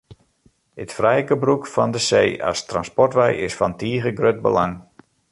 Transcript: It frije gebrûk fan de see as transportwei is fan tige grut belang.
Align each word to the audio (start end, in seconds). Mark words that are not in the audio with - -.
It 0.83 0.93
frije 0.97 1.21
gebrûk 1.29 1.63
fan 1.73 1.89
de 1.95 2.01
see 2.07 2.29
as 2.49 2.59
transportwei 2.71 3.31
is 3.47 3.57
fan 3.59 3.73
tige 3.79 4.11
grut 4.19 4.39
belang. 4.45 4.75